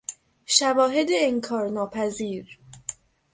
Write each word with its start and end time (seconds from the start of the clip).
شواهد 0.45 1.07
انکارناپذیر 1.11 2.59